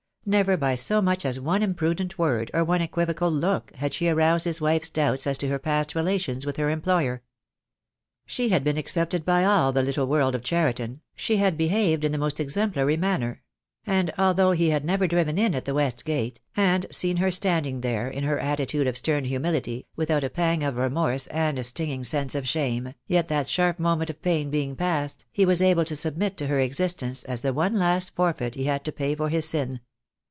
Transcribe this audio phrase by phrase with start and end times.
[0.23, 4.07] Never by so much as one im prudent word, or one equivocal look, had she
[4.07, 7.23] aroused his wife's doubts as to her past relations with her employer.
[8.27, 12.11] She had been accepted by all the little world of Cheriton, she had behaved in
[12.11, 13.41] the most exemplary manner;
[13.83, 17.81] and although he had never driven in at the west gate, and seen her standing
[17.81, 22.03] there in her attitude of stern humility, without a pang of remorse and a stinging
[22.03, 25.95] sense of shame, yet that sharp moment of pain being past, he was able to
[25.95, 29.49] submit to her existence as the one last forfeit he had to pay for his
[29.49, 29.79] sin.